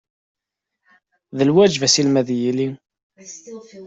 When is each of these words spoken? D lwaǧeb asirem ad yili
D 1.37 1.39
lwaǧeb 1.49 1.83
asirem 1.87 2.15
ad 2.21 2.29
yili 2.41 2.67